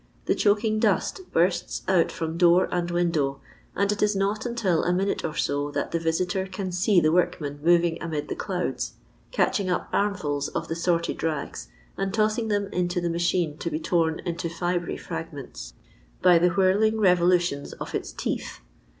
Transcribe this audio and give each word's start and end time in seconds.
The 0.25 0.33
choking 0.33 0.79
dust 0.79 1.21
bursts 1.31 1.83
out 1.87 2.11
from 2.11 2.35
door 2.35 2.67
and 2.71 2.89
window, 2.89 3.39
and 3.75 3.91
it 3.91 4.01
is 4.01 4.15
not 4.15 4.47
until 4.47 4.83
a 4.83 4.91
minute 4.91 5.23
or 5.23 5.35
so 5.35 5.69
that 5.69 5.91
the 5.91 5.99
visitor 5.99 6.47
can 6.47 6.71
see 6.71 6.99
the 6.99 7.11
workmen 7.11 7.59
moving 7.61 8.01
amid 8.01 8.27
the 8.27 8.35
clouds, 8.35 8.93
catching 9.29 9.69
up 9.69 9.89
armfuls 9.93 10.47
of 10.47 10.67
the 10.69 10.75
sorted 10.75 11.21
rags 11.21 11.67
and 11.97 12.15
tossing 12.15 12.47
them 12.47 12.65
into 12.73 12.99
the 12.99 13.11
machine 13.11 13.59
to 13.59 13.69
be 13.69 13.79
torn 13.79 14.21
into 14.21 14.49
fibry 14.49 14.97
frog 14.97 15.25
LONDON 15.25 15.33
LABOUR 15.35 15.39
AND 15.39 15.53
TBB 15.53 15.69
LONDON 15.69 16.21
POOR. 16.23 16.31
81 16.31 16.39
menti 16.39 16.39
by 16.39 16.39
the 16.39 16.55
whirling 16.55 16.93
reToIntions 16.93 17.73
of 17.79 17.93
its 17.93 18.11
teeth. 18.11 18.61